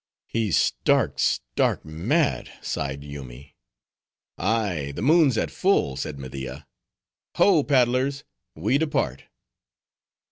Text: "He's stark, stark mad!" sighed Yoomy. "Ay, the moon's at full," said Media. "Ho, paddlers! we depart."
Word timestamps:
"He's 0.25 0.57
stark, 0.57 1.19
stark 1.19 1.85
mad!" 1.85 2.51
sighed 2.63 3.03
Yoomy. 3.03 3.55
"Ay, 4.35 4.93
the 4.95 5.03
moon's 5.03 5.37
at 5.37 5.51
full," 5.51 5.95
said 5.95 6.17
Media. 6.17 6.65
"Ho, 7.37 7.61
paddlers! 7.63 8.23
we 8.55 8.79
depart." 8.79 9.25